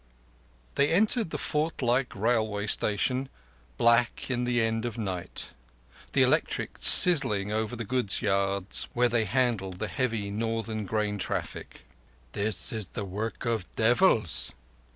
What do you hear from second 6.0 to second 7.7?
the electrics sizzling